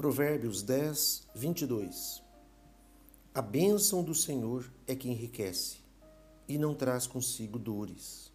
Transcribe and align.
Provérbios 0.00 0.62
10, 0.62 1.28
22. 1.34 2.22
A 3.34 3.42
bênção 3.42 4.02
do 4.02 4.14
Senhor 4.14 4.72
é 4.86 4.96
que 4.96 5.10
enriquece 5.10 5.76
e 6.48 6.56
não 6.56 6.74
traz 6.74 7.06
consigo 7.06 7.58
dores. 7.58 8.32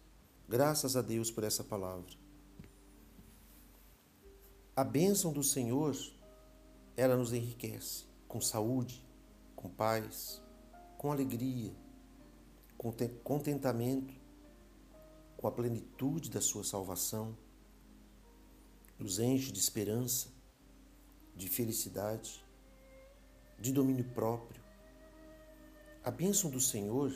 Graças 0.48 0.96
a 0.96 1.02
Deus 1.02 1.28
por 1.28 1.42
essa 1.42 1.64
palavra. 1.64 2.14
A 4.76 4.84
bênção 4.84 5.32
do 5.32 5.42
Senhor, 5.42 5.96
ela 6.96 7.16
nos 7.16 7.32
enriquece 7.32 8.04
com 8.28 8.40
saúde, 8.40 9.04
com 9.56 9.68
paz, 9.68 10.40
com 10.96 11.10
alegria, 11.10 11.74
com 12.78 12.94
contentamento, 13.24 14.14
com 15.36 15.48
a 15.48 15.50
plenitude 15.50 16.30
da 16.30 16.40
sua 16.40 16.62
salvação, 16.62 17.36
nos 18.96 19.18
enche 19.18 19.50
de 19.50 19.58
esperança, 19.58 20.35
de 21.36 21.48
felicidade, 21.48 22.44
de 23.58 23.72
domínio 23.72 24.04
próprio. 24.04 24.62
A 26.02 26.10
bênção 26.10 26.50
do 26.50 26.60
Senhor, 26.60 27.12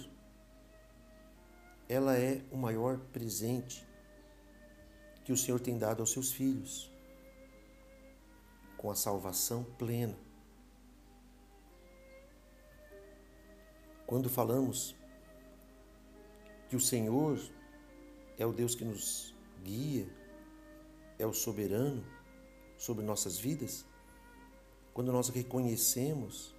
ela 1.89 2.17
é 2.17 2.43
o 2.51 2.57
maior 2.57 2.99
presente 3.13 3.87
que 5.25 5.33
o 5.33 5.37
Senhor 5.37 5.61
tem 5.61 5.79
dado 5.79 6.01
aos 6.01 6.13
seus 6.13 6.31
filhos, 6.31 6.93
com 8.77 8.91
a 8.91 8.95
salvação 8.95 9.65
plena. 9.65 10.17
Quando 14.07 14.29
falamos 14.29 14.95
que 16.69 16.77
o 16.77 16.81
Senhor 16.81 17.39
é 18.37 18.45
o 18.45 18.53
Deus 18.53 18.75
que 18.75 18.85
nos 18.85 19.35
guia, 19.63 20.09
é 21.19 21.27
o 21.27 21.33
soberano 21.33 22.05
sobre 22.77 23.05
nossas 23.05 23.39
vidas, 23.39 23.85
quando 24.93 25.13
nós 25.13 25.29
reconhecemos 25.29 26.55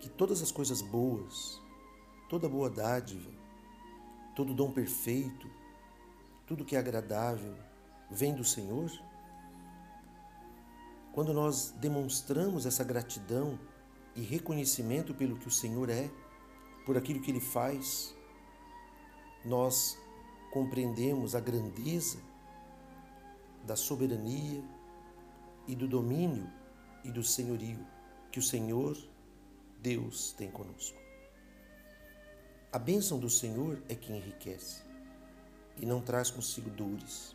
que 0.00 0.08
todas 0.08 0.42
as 0.42 0.50
coisas 0.50 0.80
boas, 0.80 1.60
toda 2.28 2.48
boa 2.48 2.70
dádiva, 2.70 3.30
todo 4.34 4.54
dom 4.54 4.70
perfeito, 4.70 5.48
tudo 6.46 6.64
que 6.64 6.74
é 6.74 6.78
agradável 6.78 7.54
vem 8.10 8.34
do 8.34 8.44
Senhor, 8.44 8.90
quando 11.12 11.32
nós 11.32 11.70
demonstramos 11.72 12.66
essa 12.66 12.82
gratidão 12.84 13.58
e 14.14 14.22
reconhecimento 14.22 15.14
pelo 15.14 15.36
que 15.36 15.48
o 15.48 15.50
Senhor 15.50 15.90
é, 15.90 16.10
por 16.86 16.96
aquilo 16.96 17.20
que 17.20 17.30
Ele 17.30 17.40
faz, 17.40 18.14
nós 19.44 19.98
compreendemos 20.50 21.34
a 21.34 21.40
grandeza 21.40 22.18
da 23.64 23.76
soberania 23.76 24.62
e 25.66 25.74
do 25.74 25.86
domínio 25.86 26.50
e 27.04 27.10
do 27.10 27.22
senhorio 27.22 27.86
que 28.30 28.38
o 28.38 28.42
Senhor 28.42 28.96
Deus 29.80 30.32
tem 30.32 30.50
conosco. 30.50 30.98
A 32.72 32.78
bênção 32.78 33.18
do 33.18 33.28
Senhor 33.28 33.82
é 33.88 33.94
que 33.94 34.12
enriquece 34.12 34.82
e 35.76 35.86
não 35.86 36.00
traz 36.00 36.30
consigo 36.30 36.70
dores, 36.70 37.34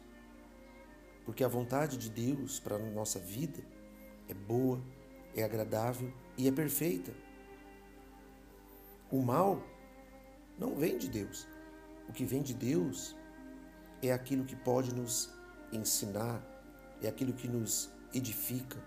porque 1.26 1.44
a 1.44 1.48
vontade 1.48 1.98
de 1.98 2.10
Deus 2.10 2.60
para 2.60 2.76
a 2.76 2.80
nossa 2.80 3.20
vida 3.20 3.64
é 4.30 4.34
boa, 4.34 4.82
é 5.36 5.44
agradável 5.44 6.14
e 6.38 6.48
é 6.48 6.52
perfeita. 6.52 7.12
O 9.12 9.22
mal 9.22 9.62
não 10.58 10.76
vem 10.76 10.98
de 10.98 11.10
Deus. 11.10 11.48
O 12.08 12.14
que 12.14 12.24
vem 12.24 12.42
de 12.42 12.54
Deus 12.54 13.16
é 14.02 14.12
aquilo 14.12 14.46
que 14.46 14.56
pode 14.56 14.94
nos 14.94 15.30
ensinar, 15.72 16.42
é 17.02 17.08
aquilo 17.08 17.34
que 17.34 17.48
nos 17.48 17.90
edifica, 18.14 18.82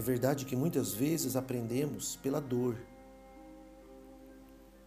é 0.00 0.02
verdade 0.02 0.46
que 0.46 0.56
muitas 0.56 0.94
vezes 0.94 1.36
aprendemos 1.36 2.16
pela 2.16 2.40
dor, 2.40 2.74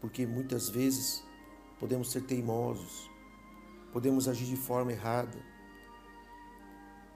porque 0.01 0.25
muitas 0.25 0.69
vezes 0.69 1.24
podemos 1.79 2.12
ser 2.12 2.24
teimosos, 2.24 3.07
podemos 3.91 4.28
agir 4.28 4.47
de 4.47 4.56
forma 4.56 4.91
errada. 4.91 5.38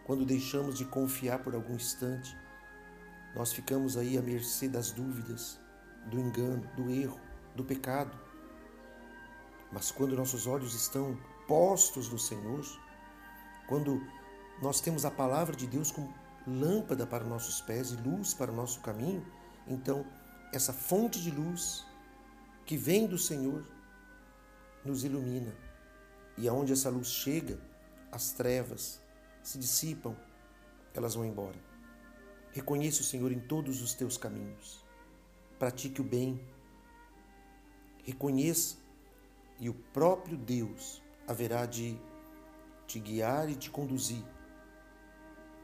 Quando 0.06 0.28
deixamos 0.28 0.78
de 0.78 0.86
confiar 0.86 1.44
por 1.44 1.56
algum 1.56 1.74
instante, 1.74 2.38
nós 3.36 3.52
ficamos 3.52 3.98
aí 3.98 4.16
à 4.16 4.22
mercê 4.22 4.70
das 4.70 4.92
dúvidas, 4.92 5.60
do 6.06 6.20
engano, 6.20 6.70
do 6.76 6.92
erro, 6.92 7.20
do 7.56 7.64
pecado. 7.64 8.16
Mas 9.72 9.90
quando 9.90 10.16
nossos 10.16 10.46
olhos 10.46 10.76
estão 10.76 11.18
postos 11.48 12.12
no 12.12 12.20
Senhor, 12.20 12.64
quando 13.68 14.00
nós 14.62 14.80
temos 14.80 15.04
a 15.04 15.10
palavra 15.10 15.56
de 15.56 15.66
Deus 15.66 15.90
como 15.90 16.27
lâmpada 16.48 17.06
para 17.06 17.26
nossos 17.26 17.60
pés 17.60 17.92
e 17.92 17.96
luz 17.98 18.34
para 18.34 18.52
o 18.52 18.56
nosso 18.56 18.80
caminho, 18.80 19.26
então 19.68 20.06
essa 20.54 20.72
fonte 20.72 21.22
de 21.22 21.30
luz 21.30 21.86
que 22.66 22.78
vem 22.78 23.06
do 23.06 23.18
Senhor 23.18 23.68
nos 24.86 25.04
ilumina. 25.04 25.54
E 26.38 26.48
aonde 26.48 26.72
essa 26.72 26.90
luz 26.90 27.08
chega, 27.08 27.60
as 28.12 28.32
trevas 28.32 29.02
se 29.44 29.58
dissipam, 29.58 30.16
elas 30.94 31.16
vão 31.16 31.26
embora. 31.26 31.58
Reconheça 32.54 33.02
o 33.02 33.06
Senhor 33.06 33.32
em 33.32 33.40
todos 33.40 33.82
os 33.82 33.94
teus 33.94 34.18
caminhos. 34.18 34.84
Pratique 35.60 36.00
o 36.00 36.04
bem. 36.04 36.40
Reconheça 38.04 38.78
e 39.60 39.70
o 39.70 39.74
próprio 39.74 40.38
Deus 40.38 41.02
haverá 41.28 41.66
de 41.66 42.00
te 42.86 43.00
guiar 43.00 43.50
e 43.50 43.56
te 43.56 43.70
conduzir 43.70 44.24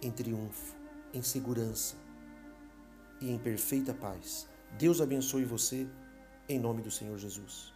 em 0.03 0.11
triunfo, 0.11 0.75
em 1.13 1.21
segurança 1.21 1.95
e 3.21 3.31
em 3.31 3.37
perfeita 3.37 3.93
paz. 3.93 4.47
Deus 4.77 5.01
abençoe 5.01 5.45
você, 5.45 5.87
em 6.47 6.59
nome 6.59 6.81
do 6.81 6.91
Senhor 6.91 7.17
Jesus. 7.17 7.73